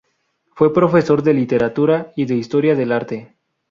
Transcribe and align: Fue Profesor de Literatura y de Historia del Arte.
Fue 0.55 0.73
Profesor 0.73 1.21
de 1.21 1.31
Literatura 1.35 2.11
y 2.15 2.25
de 2.25 2.33
Historia 2.33 2.73
del 2.73 2.91
Arte. 2.91 3.35